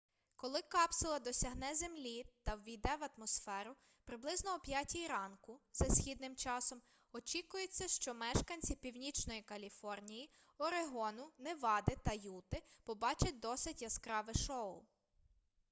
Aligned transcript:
коли 0.35 0.61
капсула 0.61 1.19
досягне 1.19 1.75
землі 1.75 2.25
та 2.43 2.55
ввійде 2.55 2.95
в 2.95 3.03
атмосферу 3.17 3.75
приблизно 4.05 4.55
о 4.55 4.59
5 4.59 5.05
ранку 5.09 5.59
за 5.73 5.85
східним 5.85 6.35
часом 6.35 6.81
очікується 7.11 7.87
що 7.87 8.13
мешканці 8.13 8.75
північної 8.75 9.41
каліфорнії 9.41 10.29
орегону 10.57 11.31
невади 11.37 11.95
та 12.03 12.13
юти 12.13 12.63
побачать 12.85 13.39
досить 13.39 13.81
яскраве 13.81 14.33
шоу 14.33 14.85